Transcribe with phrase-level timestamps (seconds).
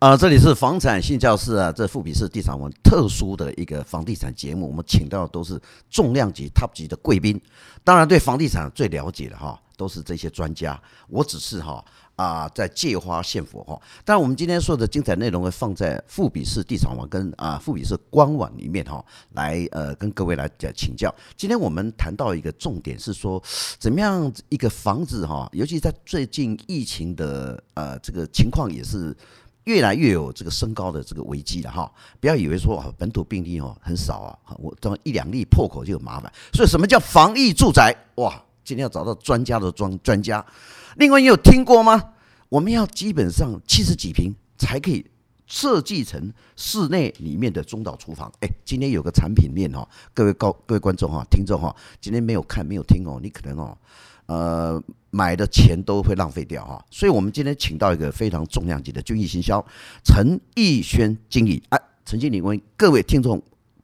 [0.00, 7.38] 啊、这里是房产信教室啊，这富比士地产网特殊的一个房地产节目，我们请到的都是重量级、top 级的贵宾，
[7.84, 11.84] 当然对房地产最了解的哈，都是这些专家，我只是哈
[12.16, 13.78] 啊在借花献佛哈。
[14.02, 19.04] 当然，我们今天说的精彩内容会放在富比士地产网跟啊富比士官网里面哈，
[19.34, 21.14] 来呃跟各位来请教。
[21.36, 23.42] 今天我们谈到一个重点是说，
[23.78, 29.14] 怎么样一个房子哈，尤其在最近疫情的呃这个情况也是。
[29.70, 31.88] 越来越有这个升高的这个危机了哈，
[32.18, 36.30] 不要以为说本土病例哦很少啊，我这么一两例破口就有麻烦。
[36.52, 37.96] 所以什么叫防疫住宅？
[38.16, 38.34] 哇，
[38.64, 40.44] 今天要找到专家的专专家。
[40.96, 42.02] 另外你有听过吗？
[42.48, 45.06] 我们要基本上七十几平才可以
[45.46, 48.28] 设计成室内里面的中岛厨房。
[48.40, 53.78] 哎，今天有个产品面哦，各位高各位观众哈、听众哈，今天没有看没有听哦，你可能哦。
[54.30, 54.80] 呃，
[55.10, 59.60] 买的钱都会浪费掉哈，所以我们今天请到一个非常重量级的军艺行销
[60.04, 63.42] 陈逸轩经理，啊，陈经理为各位听众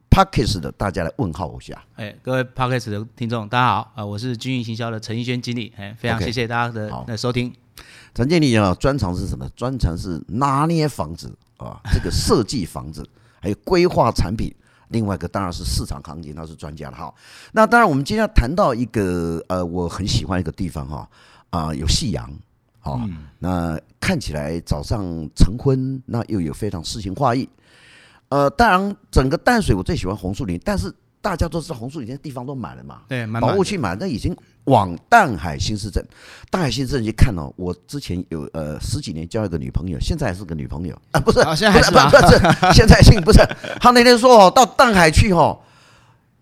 [0.09, 1.83] Parkes 的大家来问候一下。
[1.95, 7.53] 哎，各位 Parkes 的听众，大家好，啊，我是军艺行销的陈逸轩经理，哎，非常谢谢大家的 okay, 的收听。
[8.15, 9.49] 陈经理啊，专长是什么？
[9.53, 13.05] 专长是拿捏房子啊，这个设计房子，
[13.41, 14.55] 还有规划产品。
[14.89, 17.13] 另外一个当然是市场行情，他是专家了哈。
[17.51, 21.09] 那当然，我们今天要谈到一个呃，我很喜欢一个地方哈
[21.49, 22.29] 啊，有夕阳，
[22.79, 22.99] 好，
[23.39, 25.03] 那看起来早上
[25.35, 27.47] 晨昏，那又有非常诗情画意。
[28.29, 30.93] 呃，当然整个淡水我最喜欢红树林，但是。
[31.21, 36.05] 大家都知道红树林的地方都满了嘛，对，保护区满，那已经往淡海新市镇。
[36.49, 43.39] 淡海新市镇去看哦，我之前有呃十几年交一个女朋友，现在还是个女朋友啊，不是，现在还是不是，不是，现在性不是。
[43.81, 45.59] 他那天说哦，到淡海去哦，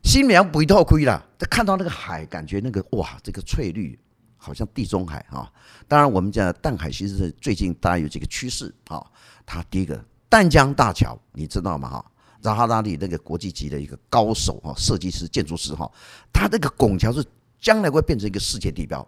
[0.03, 3.97] 新娘不一套亏了，他看到那个海，感觉那个哇，这个翠绿，
[4.37, 5.49] 好像地中海啊。
[5.87, 9.03] 当然，我们讲淡海新市镇最近大家有几个趋势啊，
[9.45, 9.99] 它第一个
[10.29, 11.89] 淡江大桥，你知道吗？
[11.89, 12.05] 哈。
[12.45, 15.91] 扎哈拉里那个国际级的一个高手哈，设计师、建筑师哈，
[16.31, 17.25] 他那个拱桥是
[17.59, 19.05] 将来会变成一个世界地标。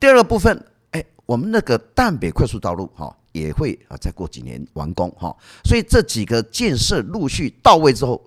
[0.00, 5.32] 第二个部分，哎，我们那个淡北快速道路哈也会啊再过几年完工哈，
[5.64, 8.20] 所以这几个建设陆续到位之后，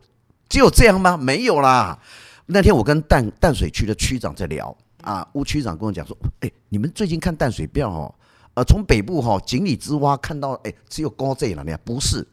[0.48, 1.18] 只有这样吗？
[1.18, 2.00] 没有啦。
[2.46, 8.16] 那天我跟淡淡水区的区长在聊啊，吴区长跟我讲说，哎，你们最近看淡水标哦，
[8.54, 12.26] 呃，从北部哈锦里之蛙看到，哎，只有高这了，你看不是？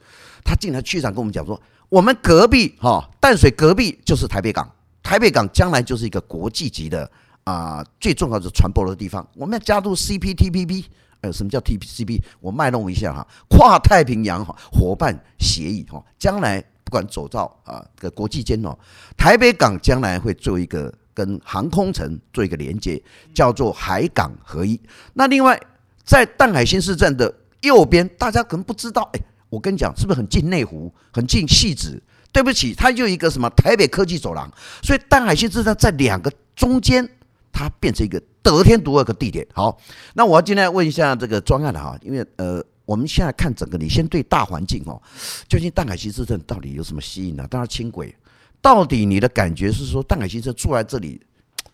[0.45, 1.61] 他进来区长跟我们讲说。
[1.93, 4.67] 我们隔壁哈淡水隔壁就是台北港，
[5.03, 7.11] 台北港将来就是一个国际级的
[7.45, 9.29] 啊最重要的船舶的地方。
[9.35, 10.87] 我们要加入 CPTPP，
[11.21, 12.19] 呃，什么叫 TPCP？
[12.41, 18.75] 我卖弄一下哈，跨太平洋哈伙伴协议哈，将来不管走到啊这个国际间哦，
[19.15, 23.03] 台北港将来会做一个跟航空城做一个连接，
[23.35, 24.81] 叫做海港合一。
[25.13, 25.61] 那另外
[26.07, 29.21] 在淡海新市镇的右边，大家可能不知道哎。
[29.53, 32.03] 我跟你讲，是不是很近内湖，很近戏子？
[32.33, 34.51] 对不起，它就一个什么台北科技走廊，
[34.83, 37.07] 所以淡海新市镇在两个中间，
[37.53, 39.47] 它变成一个得天独厚的地点。
[39.53, 39.79] 好，
[40.15, 44.99] 那我要今天问一下这个专案的哈，因为呃，我们现在看整个，你先对大环境哦，
[45.47, 47.47] 究竟淡海新市镇到底有什么吸引呢？
[47.51, 48.17] 当然轻轨，
[48.63, 51.21] 到底你的感觉是说淡海新市镇住在这里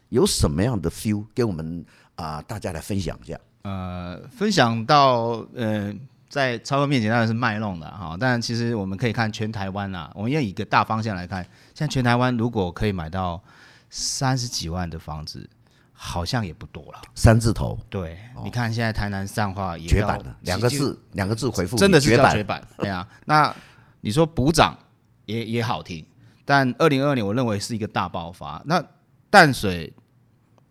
[0.08, 1.24] 有什么样的 feel？
[1.32, 1.86] 给我们
[2.16, 3.38] 啊、大家来分享一下。
[3.62, 5.94] 呃，分享到呃。
[6.28, 11.42] 在超哥面前当然是卖弄的哈，但其实我们可以看全台湾呐，我们要以一个大方向来看，
[11.74, 13.42] 现在全台湾如果可以买到
[13.88, 15.48] 三十几万的房子，
[15.92, 17.00] 好像也不多了。
[17.14, 22.62] 三字头，对，你看现在台南上化也绝版了，两个字，两个字回复，真的是叫绝版。
[22.76, 23.54] 对啊，那
[24.02, 24.76] 你说补涨
[25.24, 26.04] 也也好听，
[26.44, 28.62] 但二零二二年我认为是一个大爆发。
[28.66, 28.84] 那
[29.30, 29.90] 淡水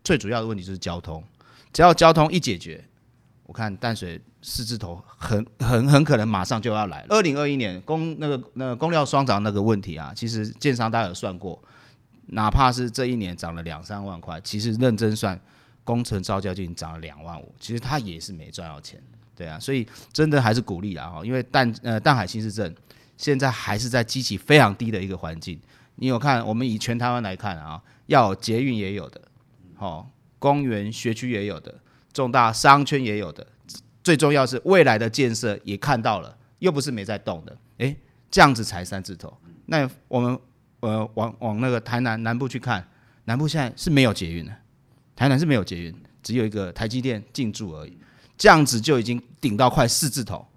[0.04, 1.24] 最主要的问题就是交通，
[1.74, 2.86] 只要交通一解决，
[3.48, 4.22] 我看淡水。
[4.42, 7.08] 四字头很很很可能马上就要来了。
[7.10, 11.62] 二零二一年工那个那个工料双涨那个问题啊，其实建商大家有算过，
[12.28, 15.38] 哪怕是这一年涨了两三万块，其实认真算
[15.84, 19.02] 工程造价就已经涨了两万五，其实他也是没赚到钱，
[19.36, 22.74] 对啊，所以真的还是鼓励啊哈，因为淡呃淡海新市镇
[23.18, 25.60] 现在还是在基期非常低的一个环境，
[25.96, 29.20] 你有看我们以全台湾来看啊，要捷运也有的，
[29.76, 31.74] 好公园学区也有的，
[32.14, 33.46] 重大商圈也有的。
[34.08, 37.94] 最重要是未来的建设也看到了，又不是没在动的，诶，
[38.32, 39.38] 这样子才三字头。
[39.66, 40.40] 那我们
[40.80, 42.88] 呃往往那个台南南部去看，
[43.26, 44.56] 南部现在是没有捷运的，
[45.14, 45.94] 台南是没有捷运，
[46.24, 47.98] 只有一个台积电进驻而已，
[48.38, 50.48] 这样子就已经顶到快四字头，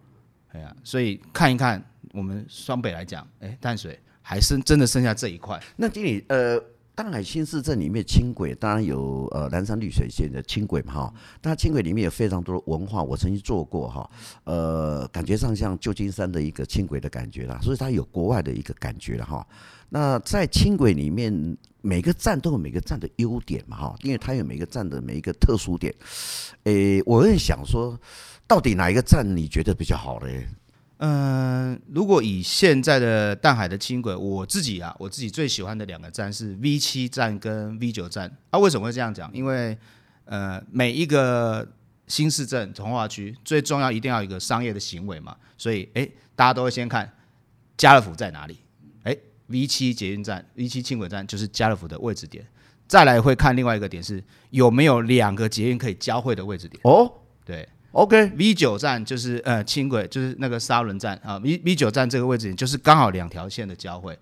[0.53, 5.61] 哎呀，所以看一看我们双北来讲，诶，淡水还是真的剩下这一块。
[5.75, 6.63] 那经理呃。
[7.03, 14.11] 淡海新市镇里面轻轨当然有呃南山绿水线的轻轨嘛哈，但轻轨里面有非常多的文化，我曾经做过哈，
[14.45, 19.47] 呃，感觉上像旧金山的一个轻轨的感觉啦，所以它有国外的一个感觉了哈。
[19.89, 25.95] 那在轻轨里面，每个站都有每个站的优点嘛哈，因为它有每个站的每一个特殊点。
[26.65, 27.99] 诶，我会想说，
[28.47, 30.47] 到底哪一个站你觉得比较好嘞？
[31.03, 38.31] 嗯、呃，如果以现在的淡海的轻轨，我自己啊，我自己最喜欢的两个站是 V 七站跟 V 九站。
[38.51, 39.31] 啊，为什么会这样讲？
[39.33, 39.77] 因为
[40.27, 41.67] 呃，每一个
[42.07, 46.07] 新市镇、从化区最重要一定要有一个商业的行为嘛，所以哎，
[46.37, 47.11] 大家都会先看
[47.79, 48.59] 家乐福在哪里。
[49.05, 49.17] 哎
[49.47, 52.47] ，V 七捷运站、V 七轻轨站就是家乐福的位置点。
[52.87, 56.79] 再来会看另外一个点是有没有两个捷运可以交汇的位置点。
[56.85, 57.11] 哦，
[57.45, 57.67] 对。
[57.93, 61.39] OK，V 九站就是呃轻轨，就是那个沙仑站啊。
[61.39, 64.17] V V 九站这个位置就是刚好两条线的交汇，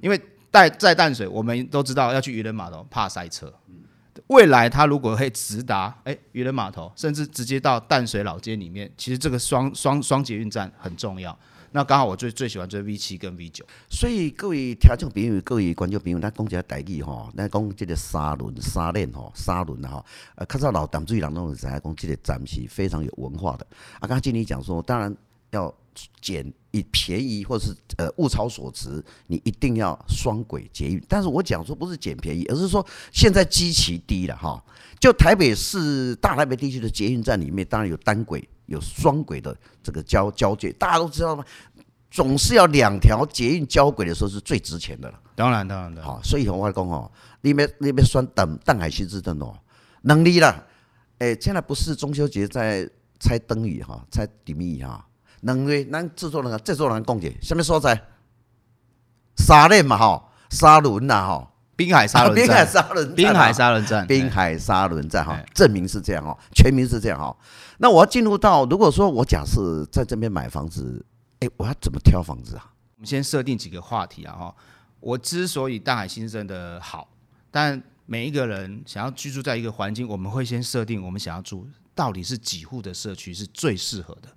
[0.00, 0.20] 因为
[0.52, 3.52] 在在淡水，我们都知道要去渔人码头怕塞车。
[4.26, 11.36] 未来它如果可以直达哎渔人码头，甚至直接到淡水老街里面，其实这个双双双捷运站很重要。
[11.72, 23.64] 那刚好我最最喜欢就是 V 七跟 V 九，所以各位听众朋友、各位观众朋友，咱讲一下台语吼，咱讲这个沙轮沙链吼，沙仑哈，呃，较早老淡水人拢是知影讲这个站是非常有文化的。
[24.00, 25.16] 啊，刚才经理讲说，当然
[25.50, 25.72] 要
[26.20, 31.00] 捡以便宜或是呃物超所值，你一定要双轨捷运。
[31.08, 34.60] 但是我讲说不是捡便宜，而是说现在基期低了哈。
[34.98, 38.46] 就台北市大台北地区的捷运站里面，当然有单轨。
[38.70, 41.44] 有双轨的这个交交界，大家都知道吗？
[42.08, 45.20] 总是要两条捷运交轨的时候是最值钱的了。
[45.34, 46.02] 当然，当然的。
[46.02, 49.52] 好，所以我讲哦，你们你们算等淡海新市镇哦，
[50.02, 50.64] 能力啦。
[51.18, 52.88] 哎，现在不是中秋节在
[53.18, 55.04] 猜灯语哈，猜点米哈，
[55.40, 58.00] 能力咱制作人制作人讲解，什么所在？
[59.36, 61.49] 沙链嘛哈，沙轮呐哈。
[61.80, 67.34] 滨海沙仑站，滨海沙轮，滨海沙轮站，滨海沙轮站哈，证明是这样哦，全名是这样哈。
[67.78, 71.02] 那我要进入到，如果说我假设在这边买房子，
[71.38, 72.70] 哎，我要怎么挑房子啊？
[72.96, 74.54] 我们先设定几个话题啊哈。
[75.00, 77.08] 我之所以大海新生的好，
[77.50, 84.28] 但每一个人想要居住在一个环境，我们会先设定我们想要住到底是几户的社区是最适合的。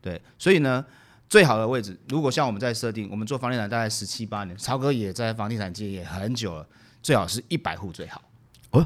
[0.00, 0.84] 对，所以呢。
[1.26, 6.66] 最好的位置，如果像我们在设定，我们做房地产大概十七八年，曹哥也在房地产界也很久了，
[7.04, 8.22] 最好是一百户最好。
[8.70, 8.84] 哦，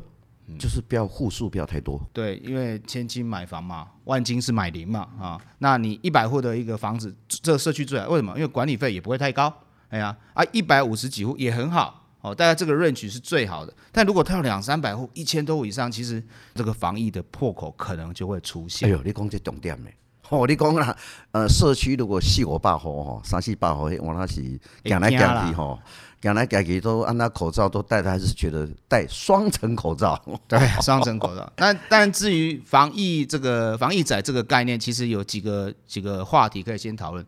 [0.58, 2.04] 就是不要户数不要太多。
[2.12, 5.40] 对，因为千金买房嘛，万金是买零嘛啊。
[5.58, 8.34] 那你一百户的一个房子，这个社区最好，为什么？
[8.34, 9.54] 因为管理费也不会太高。
[9.90, 13.72] 哎呀啊，一百五十几户也很好哦，大概这个 range 是最好的。
[13.92, 16.20] 但如果他有两三百户，一千多户以上，其实
[16.54, 18.88] 这个防疫的破口可能就会出现。
[18.88, 19.78] 哎呦，你讲这重点
[20.30, 20.36] 呢？
[20.36, 20.96] 哦，你讲啦，
[21.32, 24.42] 呃，社区如果四五百户吼，三四百户，我那是
[24.84, 25.78] 讲来讲去吼，
[26.20, 30.20] 讲来讲去都按那口罩都戴的，还是觉得戴双层口罩。
[30.46, 31.50] 对， 双层口罩。
[31.56, 37.24] 但但至于防疫这个防疫仔这个概念，其实有几个几个话题可以先讨论。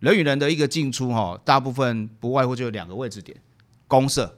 [0.00, 3.36] 人与人的一个进出哈，大部分不外乎就有两个位置点，
[3.88, 4.32] 公社，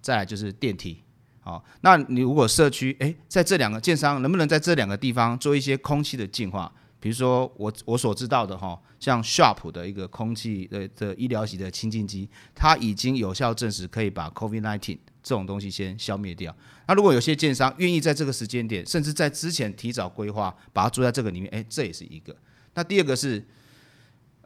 [0.00, 1.02] 再来就是电梯。
[1.40, 6.72] 好，那你如果社区哎，在这两个建商能不能在这两个地方做一些空气的净化？
[7.02, 16.56] 比如说我我所知道的哈，像 Sharp 的一个空气的的医疗级的清净机，它已经有效证实可以把 COVID nineteen 这种东西先消灭掉。
[16.86, 22.36] 那如果有些建商愿意在这个时间点，甚至在之前提早规划，把它做在这个里面，哎，这也是一个。
[22.74, 23.44] 那第二个是，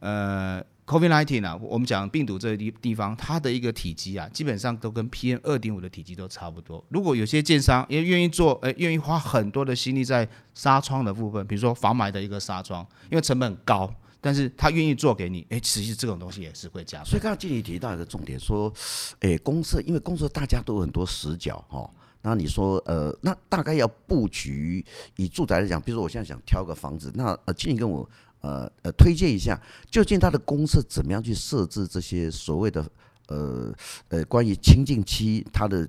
[0.00, 0.64] 呃。
[0.86, 6.82] COVID-19 啊，我们讲病毒这个地地方，它的一个体积啊，基本上都跟 PM 二点五的体积都差不多。
[6.90, 17.02] 如果有些建商也愿意做，诶，愿意花很多的心力在纱窗的部分，比如说防霾的一个纱窗，因为成本高，但是他愿意做给你，诶，其实这种东西也是会加。
[17.02, 18.72] 所以刚刚经理提到一个重点，说，
[19.20, 21.90] 诶，公设，因为公设大家都有很多死角哈，
[22.22, 24.84] 那你说，呃，那大概要布局，
[25.16, 28.08] 以住宅来讲，比如说我现在想挑个房子，那呃，经理跟我。
[28.46, 29.60] 呃呃，推荐一下，
[29.90, 32.88] 究竟他的公司怎么样去设置这些所谓的
[33.26, 33.74] 呃
[34.08, 35.84] 呃关于清净期，他的，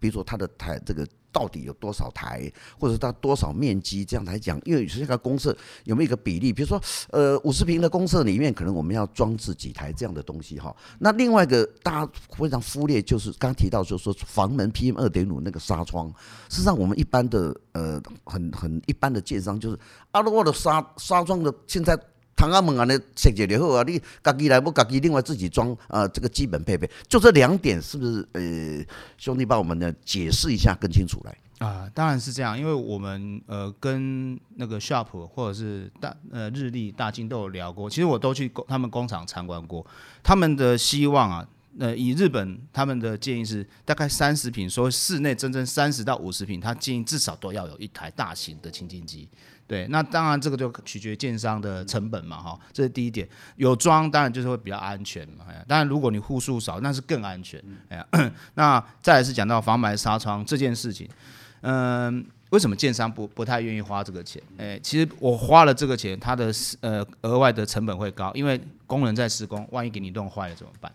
[0.00, 6.52] 比如说他的台这个到底有多少台，或者它多少面积这样来讲，因为有些个公厕有没有一个比例？
[6.52, 10.74] 比如说呃五十平的公厕里面，可能我们要装置几台这样的东西哈。
[10.98, 16.08] 那另外一个大家非常忽略，就是刚提到就是说房门 PM 二点五那个纱窗，
[16.48, 19.78] 事实上我们一般的呃很很一般的建商就是。
[20.12, 21.96] 啊，如果的纱纱窗的现在，
[22.40, 23.82] 窗啊门啊，你设计就好啊。
[23.86, 28.26] 你家己来不家己另外自己装啊，这个基本配备，就这两点是不是？
[28.32, 28.82] 呃，
[29.18, 31.86] 兄弟帮我们呢解释一下更清楚来啊。
[31.94, 39.84] 当然是这样，因为我们呃跟那个 Shop 或者是大呃日立大金都有聊过，其实我都去工他们工厂参观过，
[40.22, 41.46] 他们的希望啊，
[41.78, 49.28] 呃，以日本他们的建议是大概三十坪，说室内真正三十到五十平，他建议至少都要有一台大型的清净机。
[49.66, 53.28] 对，那当然这个就取决于建商的成本嘛，哈，这是第一点。
[53.56, 57.62] 有装当然就是会比较安全嘛，当然如果你户数少，那是更安全。
[57.88, 58.06] 哎呀，
[58.54, 61.08] 那再来是讲到防霾纱窗这件事情，
[61.60, 62.26] 嗯。
[62.50, 64.42] 为什么建商不不太愿意花这个钱？
[64.56, 70.92] 诶，其实我花了这个钱，它的呃额外的成本会高，因为工人在施工，万一给你弄坏了怎么办？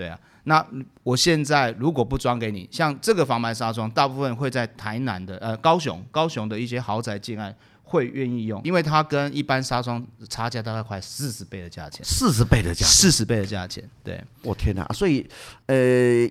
[0.00, 0.66] 对对啊，那
[1.02, 7.54] 我现在如果不装给你，像这个防霾纱窗，大部分会在台南的呃高雄高雄的一些豪宅建案。
[7.82, 14.86] 会愿意用，因为它跟一般纱窗差价大概快四十倍的价钱，四十倍的价，四十倍的价钱，对，我天哪！
[14.94, 15.28] 所以，
[15.66, 15.76] 呃，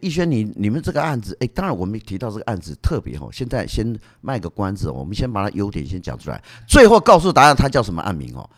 [0.02, 8.50] 逸轩，你你们这个案子，哎，当然我们提到这个案子特别哦，现在先卖个关子，我们先把它优点先讲出来，最后告诉大家它叫什么案名哦，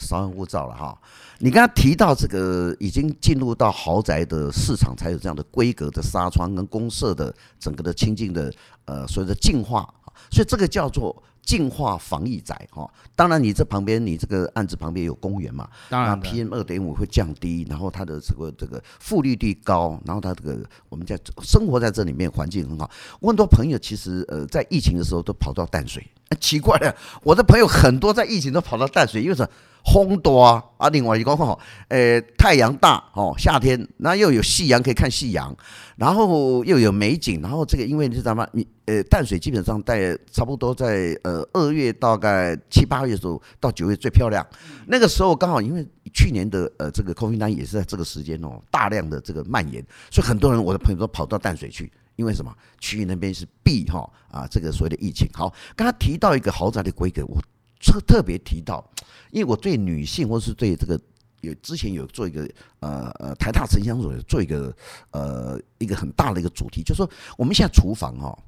[0.00, 0.98] 稍安勿躁了哈。
[1.38, 8.52] 你刚刚提到这个已经进入到豪宅的市场，才有这样的规格的纱窗跟公社的整个的清净的
[8.86, 9.88] 呃所谓的净化，
[10.30, 11.22] 所以这个叫做。
[11.42, 22.88] 净化防疫宅哈，当然你这旁边你这个案子旁边有公园嘛，当然 PM 二点五会降低，然后它的这个这个负利率高，然后它这个我们在生活在这里面环境很好。
[23.20, 26.06] 我很多朋友其实呃在疫情的时候都跑到淡水，
[26.38, 29.48] 奇怪了，我的朋友很多在疫情都跑到淡水，因为什么？
[29.82, 31.58] 风多啊，啊，另外一个哈，
[31.88, 35.56] 呃，太阳大哦，夏天，那又有夕阳可以看夕阳，
[35.96, 38.46] 然后又有美景，然后这个因为你知道吗？
[38.52, 44.46] 你呃淡水基本上在差不多在呃二月大概七八月的时候到九月最漂亮，
[44.86, 52.54] 那个时候刚好因为去年的呃这个 COVID-19 也是在这个时间哦，大量的这个蔓延，所以很多人我的朋友都跑到淡水去，因为什么？
[52.78, 55.28] 区域那边是 B 哈啊这个所谓的疫情。
[55.32, 57.40] 好，刚刚提到一个豪宅的规格，我。
[57.82, 58.84] 特特别提到，
[59.30, 61.00] 因为我对女性或是对这个
[61.40, 62.46] 有之前有做一个
[62.80, 64.70] 呃呃台大城乡所做一个
[65.12, 68.38] 呃一个很大的一个主题，就是说我们现在厨房哦，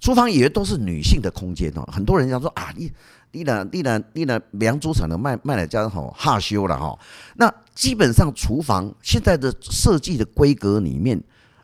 [0.00, 2.90] 厨房也都是女性的空间哦，很多人讲说啊，你
[3.30, 6.98] 你呢你呢你呢良猪场的卖卖了家好害羞了哈，
[7.36, 11.22] 那基本上厨房现在的设计的规格里面。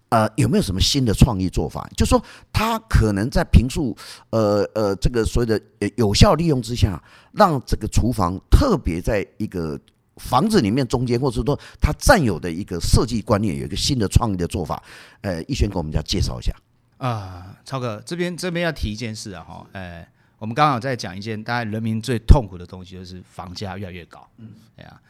[0.08, 1.88] 呃，有没有什么新的创意做法？
[1.96, 3.96] 就是说，他可能在平素，
[4.30, 5.60] 呃呃，这个所谓的
[5.96, 9.78] 有效利用之下，让这个厨房特别在一个
[10.18, 14.80] 房子里面中间，或者说它占有的一个设计观念，有一个新的创意的做法。
[15.22, 16.54] 呃，逸轩给我们家介绍一下。
[16.98, 20.08] 啊，超哥这边这边要提一件事啊，哈，哎，
[20.38, 24.26] 我们刚好在讲一件大家人民最痛苦的东西，就是房价越来越高。
[24.38, 25.00] 嗯，哎呀，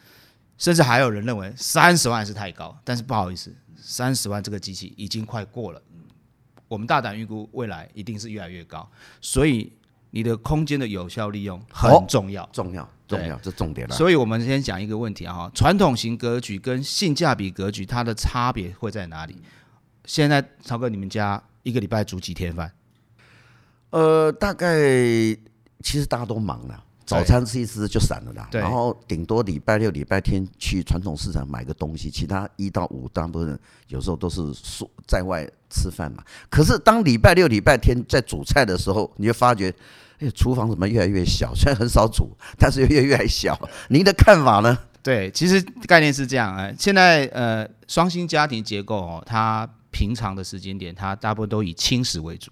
[0.56, 3.54] 甚至还有人认为三十万是太高，但是不好意思。
[3.76, 5.82] 三十万这个机器已经快过了，
[6.68, 8.88] 我们大胆预估未来一定是越来越高，
[9.20, 9.72] 所以
[10.10, 13.94] 你的空间的有效利用很重要，重要，重要，这重点了。
[13.94, 19.36] 所以我们先讲一个问题啊，传统型格局跟性价比格局它的差别会在哪里？
[20.04, 22.72] 现在超哥，你们家一个礼拜煮几天饭？
[23.90, 24.78] 呃，大概
[25.82, 26.84] 其实大家都忙了。
[27.06, 36.24] 早餐吃一吃就散了啦，然后顶多礼拜六、礼拜天去传统市场买个东西，其他一到五大部分有时候都是说在外吃饭嘛。
[36.50, 39.72] 可是当礼拜六、礼拜天在煮菜的时候，你就发觉，
[40.18, 41.54] 哎，厨房怎么越来越小？
[41.54, 43.56] 虽然很少煮，但是越来越小。
[43.88, 44.76] 您的看法呢？
[45.00, 46.68] 对，其实概念是这样啊。
[46.76, 52.50] 现在呃，双薪家庭结构哦，它平常的时间点，它大部分都以轻食为主。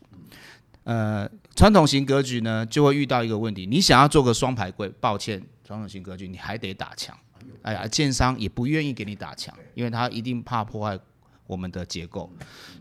[0.84, 7.16] 呃，传统型格局呢，就会遇到一个问题，你想要做个双排柜，抱歉，传统型格局你还得打墙，
[7.62, 10.99] 哎呀，建商也不愿意给你打墙，因为他一定怕破坏
[11.46, 12.28] 我们的结构，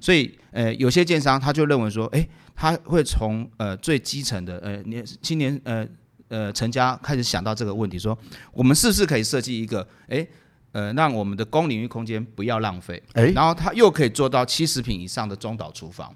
[0.02, 5.88] 所以呃，有些建商他就认为说，哎，他会从呃最基层的呃年青年呃
[6.30, 8.18] 呃成家开始想到这个问题，说
[8.52, 10.26] 我们是不是可以设计一个，哎
[10.72, 16.12] 呃，让我们的公领域空间不要浪费，哎，然后他又可以做到七十平以上的中岛厨房。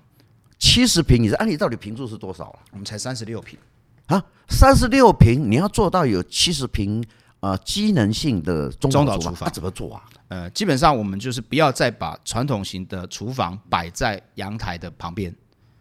[0.78, 2.60] 七十平，你是按你到底平数是多少啊？
[2.70, 3.58] 我们才三十六平
[4.06, 7.04] 啊，三十六平，你要做到有七十平
[7.40, 10.04] 啊，机能性的中岛厨房，怎么做啊？
[10.28, 15.36] 呃，基本上我们就是不要再把传统型的厨房摆在阳台的旁边，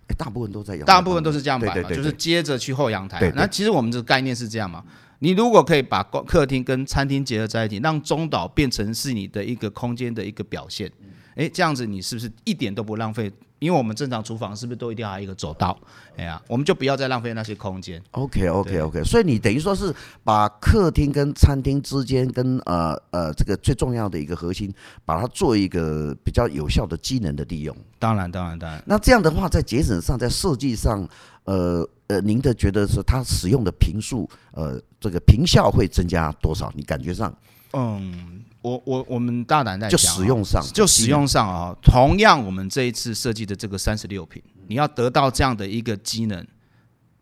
[0.06, 3.30] 欸，大部分都在阳台，大部分都是这样摆嘛，就是接着去后阳台。
[3.36, 4.82] 那其实我们这个概念是这样嘛，
[5.18, 10.90] 你如果可以把客厅跟餐厅结合在一起，让中岛变成是你的一个空间的一个表现，
[11.34, 13.30] 哎，这样子你是不是一点都不浪费？
[13.58, 15.78] 因为我们正常厨房是不是都一定要一个走道？
[16.16, 18.02] 哎呀，我们就不要再浪费那些空间。
[18.10, 24.72] OK OK OK，所以你等于说是把客厅跟餐厅之间跟呃呃这个最重要的一个核心，
[25.04, 27.76] 把它做一个比较有效的机能的利用。
[27.98, 28.82] 当然当然当然。
[28.86, 31.08] 那这样的话，在节省上，在设计上，
[31.44, 36.72] 呃呃，您的觉得是它使用的坪数，呃，这个坪效会增加多少？
[36.74, 37.34] 你感觉上？
[37.72, 38.42] 嗯。
[38.66, 46.44] 我我我们大胆在讲，就使用上，就使用上啊、哦，同样我们这一次设计的这个三十六平，你要得到这样的一个机能，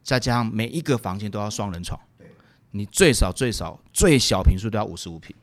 [0.02, 2.00] 再加上每一个房间都要双人床，
[2.70, 5.36] 你最少最少最小平数都要五十五平，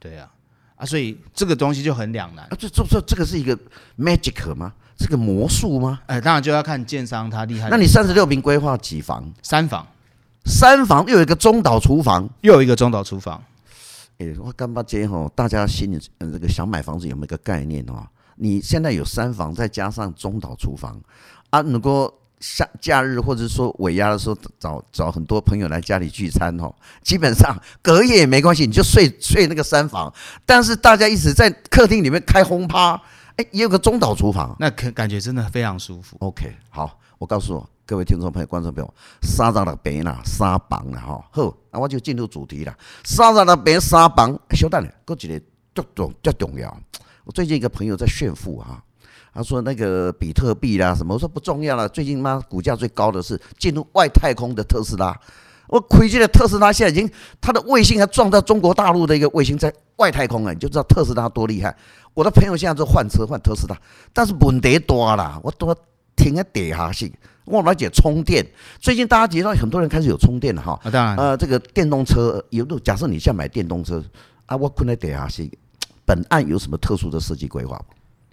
[0.00, 0.28] 对呀，
[0.74, 2.44] 啊，所以这个东西就很两难。
[2.46, 3.56] 啊，这这这这个是一个
[3.96, 4.72] magic 吗？
[4.96, 6.00] 这个魔术吗？
[6.06, 7.68] 哎，当然就要看建商他厉害。
[7.70, 9.32] 那你三十六平规划几房？
[9.44, 9.86] 三房，
[10.44, 13.40] 三房又有一个中岛厨房，又有一个中岛厨房。
[14.18, 18.06] 哎，我干巴街吼，大家心里嗯这个想买房子有没有个概念哦？
[18.36, 21.00] 你现在有三房，再加上中岛厨房
[21.50, 30.12] 啊，如果下假日或者说尾牙的时候找找很多朋友来家里聚餐哦，基本上隔夜也没关系，你就睡睡那个三房，
[30.44, 33.00] 但是大家一直在客厅里面开轰趴。
[33.36, 36.16] 哎，也有个中岛厨房，那可感觉真的非常舒服。
[36.20, 42.76] OK，好，我告诉我各位听众朋友、观众朋友，三十六坪啦，三房啦，吼，好，那我就进入主题了。
[43.04, 45.40] 三十六坪三房，小等咧，搁一个
[45.72, 46.76] 最重最重要。
[47.22, 48.82] 我最近一个朋友在炫富哈，
[49.32, 51.88] 他说那个比特币啦什么，我说不重要了。
[51.88, 55.16] 最近妈股价最高的是进入外太空的特斯拉。
[55.68, 57.08] 我亏这个特斯拉现在已经，
[57.40, 61.76] 它的卫星还撞到中国大陆的一个卫星在外太空了，你就知道特斯拉多厉害。
[62.14, 63.76] 我的朋友现在都换车换特斯拉，
[64.12, 65.72] 但是问题大啦，我都
[66.16, 67.08] 停在地下室。
[67.46, 68.44] 我来解充电，
[68.80, 70.78] 最近大家知道很多人开始有充电了哈。
[70.90, 74.02] 当然，呃，这个电动车有，假设你现在买电动车
[74.46, 75.48] 啊，我困在底下是，
[76.04, 77.84] 本案有什么特殊的设计规划吗？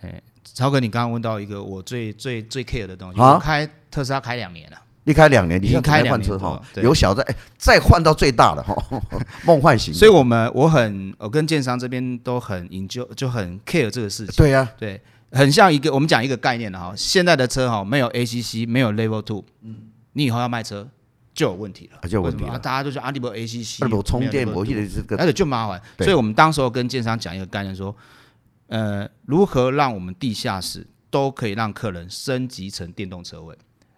[0.02, 8.76] 哎，超哥，你刚刚问到一个我最最最 care 的东西，我开特斯拉开两年了，一开两年，你开换车哈，有小的哎，再换到最大的哈，
[9.46, 9.94] 梦幻型。
[9.94, 14.36] 所以我们我很我跟建商这边都很研究，就很 care 这个事情。
[14.36, 15.00] 对呀，对。
[15.34, 20.88] 很像一个，我们讲一个概念的哈，现在的车哈没有 ACC，没有 Level Two，嗯，你以后要卖车
[21.34, 22.60] 就有问题了，就有问题了。
[22.60, 25.82] 大家都说阿里伯 ACC，不充电，我记得这个，而且就麻烦。
[25.98, 27.96] 所以我们当时候跟建商讲一个概念，说，
[28.68, 33.58] 呃，如何让我们地下室都可以让客人升级成电动车位。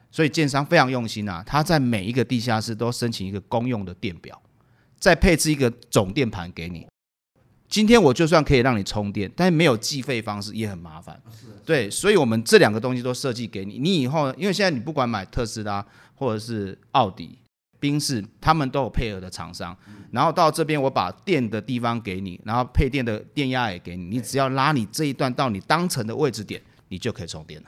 [0.09, 4.41] 所以建商非常用心啊，他在每一个地下室都申请一个公用的电表，
[4.97, 6.87] 再配置一个总电盘给你。
[7.67, 11.19] 今天我就算可以让你充电，但是没有计费方式也很麻烦。
[11.65, 13.79] 对，所以我们这两个东西都设计给你。
[13.79, 17.37] 你以后，因为现在你不管买特斯拉或者是奥迪、
[17.79, 19.75] 宾士，他们都有配合的厂商。
[20.11, 24.05] 然后到这边，我把电的地方给你，然后配电的电压也给你。
[24.05, 27.67] 你只要拉你这一段到你当层的位置点，你就可以充电了。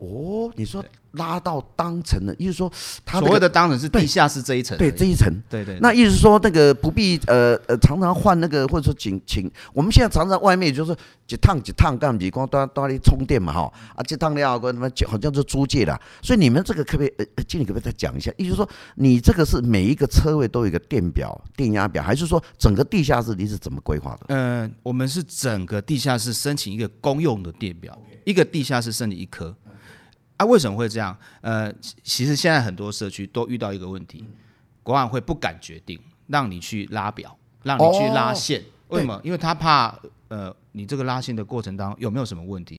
[0.00, 0.84] 哦，你说。
[1.14, 2.70] 拉到当层的，意思说，
[3.04, 5.76] 它所谓的当层是地下室这一层，对这一层，对对。
[5.80, 18.32] 那意思说，那个不必呃呃常常换那个，或者说请请，我们现在常常外面就是一趟一趟干比光端端里充电嘛哈啊，这趟料跟什么好像是租借的，所以你们这个可不可以呃经理可不可以再讲一下？
[18.36, 24.26] 意思说，你这个是每一个车位都有一个电表、电压表，还是说整个地下室你是怎么规划的？
[24.28, 29.52] 嗯、呃，我们是整个地下室申请一个公用的电表，一个地下室申请一颗。
[30.40, 31.14] 啊，为什么会这样？
[31.42, 31.70] 呃，
[32.02, 34.24] 其实现在很多社区都遇到一个问题，
[34.82, 38.58] 国安会不敢决定让你去拉表，让你去拉线。
[38.62, 39.20] 哦、为什么？
[39.22, 39.94] 因为他怕
[40.28, 42.78] 呃，你这个拉线的过程当中有没有什么问题？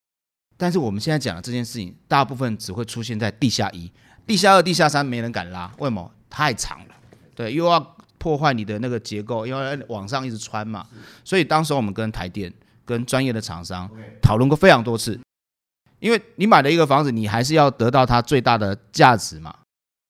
[0.57, 3.91] 但是我们现在讲的这件事情，大部分只会出现在地下一、
[4.25, 5.71] 地下二、地下三，没人敢拉。
[5.77, 6.11] 为什么？
[6.31, 6.95] 太长了，
[7.35, 10.87] 对，又要破坏你的那个结构，因为往上一直穿嘛。
[11.23, 12.51] 所以当时我们跟台电、
[12.83, 13.87] 跟专业的厂商
[14.19, 15.19] 讨论过非常多次。
[16.01, 19.55] 因为你买了一个房子，你还是要得到它最大的价值嘛。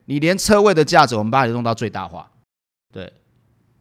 [0.05, 2.31] 你连车位的价值，我们把它弄到最大化。
[2.93, 3.11] 对，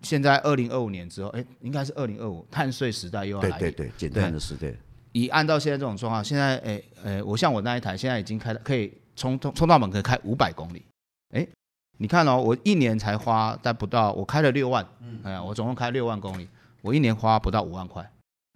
[0.03, 3.59] 现在二零二五年之后，哎，应该是二零二五碳税时代又要来。
[3.59, 4.73] 对对对，减碳的时代。
[5.12, 10.85] 以按照现在这种状况，现在哎哎，我像我那一台，现在已经开了，可以充充充到满，可以开五百公里。
[11.33, 11.46] 哎，
[11.99, 14.85] 你看哦，我一年才花但不到，我开了六万，
[15.23, 16.49] 哎呀，我总共开六万公里，
[16.83, 18.09] 我一年花不到五万块。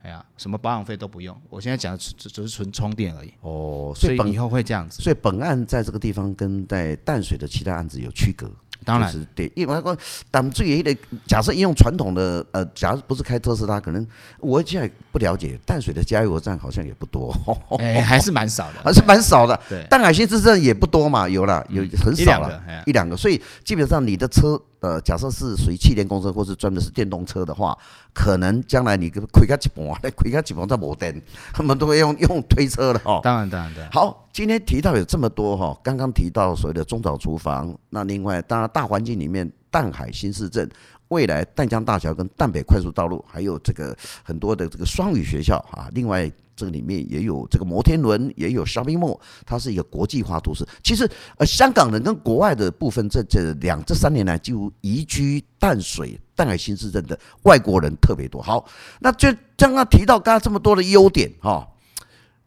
[0.04, 3.32] 哎呀，什么保养费都不用，我现在讲的只只是纯充电而已。
[3.40, 5.02] 哦，所以以后会这样子。
[5.02, 8.50] 所以本案在这个地方跟在淡水的其他案子有区隔。
[8.84, 9.96] 当然，就是对，因为讲
[10.30, 10.94] 淡水也得
[11.26, 14.06] 假设用传统的呃，假如不是开特斯拉，可能
[14.40, 17.34] 我现在不了解淡水的加油站好像也不多，
[17.78, 19.58] 哎， 还是蛮少的，还是蛮少的。
[19.70, 24.60] 对，淡海新市镇也不多嘛，有了有很少了，一两个，所以基本上你的车。
[24.84, 27.74] 呃，假设是属于汽电公司，或是专门是电动车的话，
[28.12, 31.22] 可能将来你开开个几盘，那开个几盘再没电，
[31.54, 33.18] 他们都会用用推车的哦。
[33.22, 33.90] 当然，当然，当然。
[33.90, 40.68] 好，今天提到有这么多哈，刚刚提到所谓的中岛厨房，那另外当然大环境里面，淡海新市镇，
[41.08, 50.66] 未来淡江大桥跟淡北快速道路，还有这个很多的这个双语学校啊，另外这个里面也有这个摩天轮，也有 shopping mall，它是一个国际化都市。
[50.82, 58.40] 其实，呃，香港人跟国外的部分，这这两这三年来，就移居淡水、淡海新市镇的外国人特别多。
[58.40, 58.64] 好，
[59.00, 61.66] 那就刚刚提到刚刚这么多的优点哈、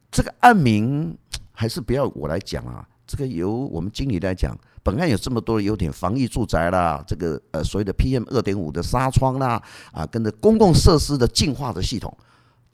[0.09, 1.17] 这个案名
[1.51, 4.57] 还是不要我来讲啊，这个由我们经理来讲。
[4.83, 12.17] 本案有这么多的优点，防疫住宅啦，这个呃所谓的 PM 二点五的纱窗啦，啊，跟着公共设施的净化的系统，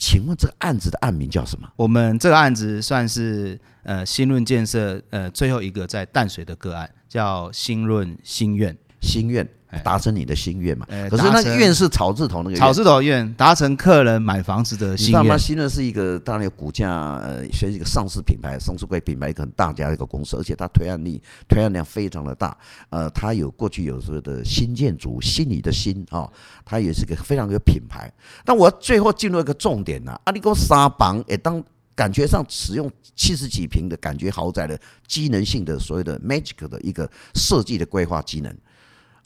[0.06, 1.66] 请问这个案子的案名叫什么？
[1.78, 8.78] 我们这个案子算是呃新润建设呃最后一个在淡水的个案，叫新润新苑。
[9.04, 9.48] 心愿
[9.84, 10.88] 达成你的心愿嘛？
[11.10, 15.20] 可是那个愿是草字头那个草字头愿，达成客人买房子的心愿。
[15.20, 15.38] 你知道吗？
[15.38, 22.56] 新润是一个当然有股价，呃，是一个上市品牌，上市柜品牌一个很大家的一个公司，而且它推案力、推案量非常的大。
[22.90, 26.30] 呃，它有过去有时候的新建筑，心理的心啊，
[26.64, 28.12] 它也是个非常有品牌。
[28.46, 31.62] 但我最后进入一个重点呐，阿里哥沙房也当
[31.96, 38.56] 感觉上使用七十几平的感觉豪宅的机能性的所谓的 magic 的一个设计的规划机能。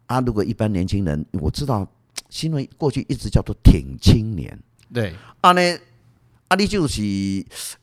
[0.07, 1.87] 啊，如果一般年轻人，我知道
[2.29, 4.57] 新闻过去一直叫做挺青年，
[4.93, 5.61] 对，啊呢，
[6.47, 7.01] 啊你就是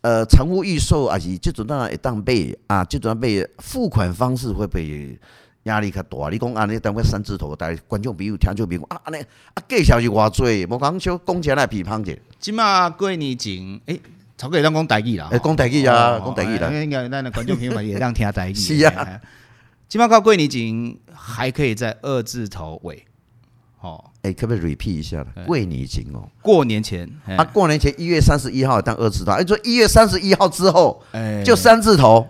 [0.01, 5.19] 呃，成屋预售还是这种当然会当被啊，这种被付款方式会不会
[5.65, 6.29] 压力较大？
[6.31, 9.19] 你讲啊，你单位三字头，但观众朋友听就明啊，啊呢
[9.55, 12.15] 啊介绍是偌济，无讲少讲起来批判者。
[12.41, 14.01] 即马过年前，诶、欸，
[14.37, 18.55] 头个会当讲台语啦，诶，讲台语啊，讲台语啦，应该咱的观众朋友们也当听台语。
[18.57, 19.21] 是啊。
[19.89, 23.05] 起码靠桂林井还可以在二字头尾，
[23.81, 25.27] 哦，哎，可不可以 repeat 一下了？
[25.47, 32.27] 过年前哦，过年前啊，过年前一月三十一号当二字头，哎，说一月三十一号之后，哎，就三字头。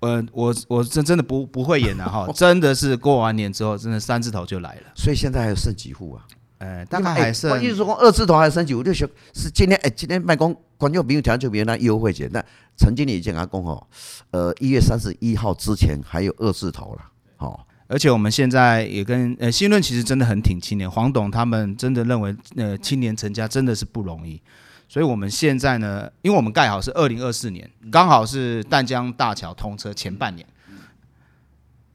[0.00, 4.82] 呃，我我真真的不不会演了哈， 真的是过完年之后，真的三字头就来了。
[4.94, 6.24] 所以现在还有剩几户啊？
[6.58, 7.50] 哎，大概还剩。
[7.50, 8.82] 关键是说二字头还有剩几户？
[8.82, 12.44] 就是是今天哎，今天卖光，观众朋友调就别那优惠钱，那
[12.76, 13.86] 陈经理已经跟他讲哦，
[14.30, 17.02] 呃，一月三十一号之前还有二字头了。
[17.36, 24.40] 好，而且我们现在也跟呃新润其实真的很挺青年，黄董他们真的认为呃青年成家真的是不容易，
[24.88, 30.44] 所以我们现在呢，因为我们盖好是二零二四年，刚好是淡江大桥通车前半年，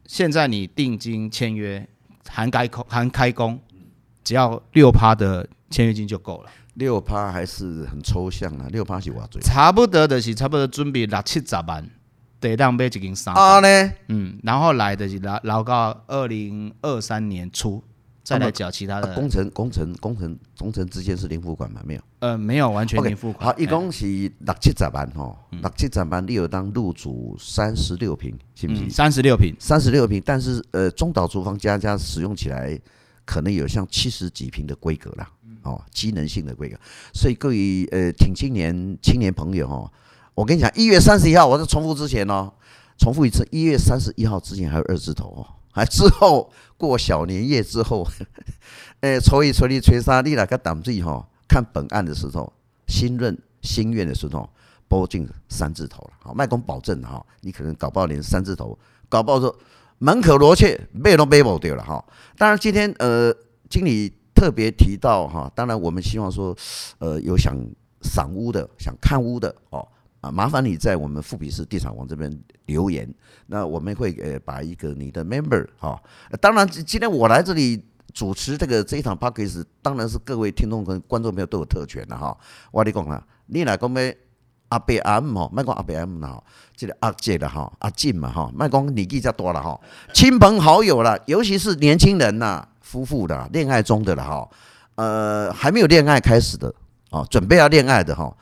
[0.06, 1.86] 现在你定金签约
[2.30, 3.60] 含开工含开工，
[4.24, 9.40] 只要六趴的签约金就够了，六趴还是很抽象啊，六趴是多少？
[9.42, 11.90] 差不多的是差不多准备六七十万。
[12.40, 17.82] 得当买一间三啊呢，嗯，然后来的是老老到二零二三年初
[18.22, 21.80] 再来缴其他的工程工程工程工程之间是零付款吗？
[21.86, 23.50] 没有，呃，没有完全零付款。
[23.50, 28.90] 好，一共是六七十万吼，六七十万你有当入主三十六平，是不是？
[28.90, 32.78] 三十六平，三十六平，但是呃，中岛厨房家家使用起来
[33.26, 35.30] 可能有像七十几平的规格啦，
[35.64, 36.78] 哦，机能性的规格，
[37.14, 39.92] 所以各位呃，挺青年青年朋友哈。
[40.36, 42.52] 我跟你讲，一月三十一号，我在重复之前哦，
[42.98, 48.04] 重复一次，一月三十一号之前还有二字头哦，还 之后过小年夜之后，
[49.02, 52.52] 诶， 初一、初二、初三，你来个胆子哈，看本案的时候，
[52.88, 54.50] 新润新院的时候，
[54.88, 59.56] 拨进三字头了，好，卖公保证哈，你可能搞不好连三字头，搞不好说
[60.00, 62.04] 门可罗雀，背都背不掉了哈。
[62.38, 63.34] 当然今天呃，
[63.70, 66.56] 经理特别提到哈，当然我们希望说，
[67.00, 67.56] 呃，有想
[68.02, 69.88] 赏屋的、想看屋的哦。
[70.22, 72.32] 啊，麻烦你在我们富比士地产网这边
[72.68, 73.14] 留言，
[73.48, 76.02] 那我们会呃把一个你的 member 哈，
[76.40, 82.38] 当然今天我来这里主持这个这一场 podcast 当然是各位听众跟观众朋友都有特权的哈。
[82.72, 84.18] 我跟你讲啊，你来讲咩
[84.74, 86.44] 阿伯阿姆哈，卖讲阿伯阿姆哈，
[86.76, 89.80] 这个阿姐的哈，阿进嘛哈，卖讲年纪较多了哈，
[90.14, 94.50] 亲朋好友了，尤其是年轻人呐，夫妇的恋爱中的了哈，
[94.96, 96.74] 呃还没有恋爱开始的
[97.12, 98.36] 啊，准备要恋爱的哈。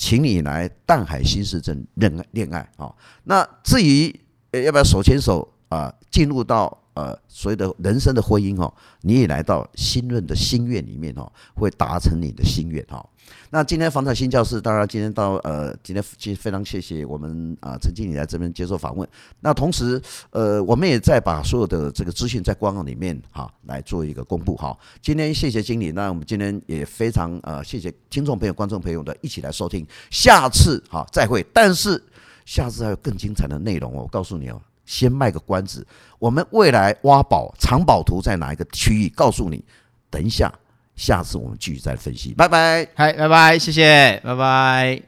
[0.00, 2.88] 请你来淡海新市镇恋爱恋爱啊！
[3.24, 4.08] 那至于
[4.52, 13.04] 要不要手牵手啊，进入到呃所谓的人生的婚姻哦，你也来到新润的心愿里面哦，会达成你的心愿哈。
[13.50, 19.06] 那今天房产新教室，当然今天到呃，今天其实非常谢谢我们啊陈经理来这边接受访问。
[19.40, 24.76] 那同时呃，我们也在把所有的这个资讯在官网里面哈来做一个公布哈。
[25.02, 29.86] 今天谢谢经理，那我们今天也非常呃谢谢听众朋友、观众朋友的一起来收听。
[30.10, 32.02] 下次哈再会，但是
[32.46, 34.02] 下次还有更精彩的内容哦。
[34.02, 35.86] 我告诉你哦，先卖个关子，
[36.18, 39.08] 我们未来挖宝藏宝图在哪一个区域？
[39.10, 39.62] 告诉你，
[40.08, 40.50] 等一下。
[40.96, 45.00] 下次我们继续再分析，拜拜，嗨，拜拜，谢谢，拜拜。